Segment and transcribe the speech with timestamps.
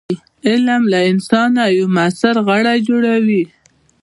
[0.49, 3.43] علم له انسانه یو موثر غړی جوړوي.